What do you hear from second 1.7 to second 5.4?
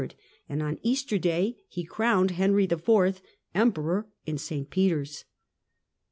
crowned Henry IV. Emperor in St Peter's.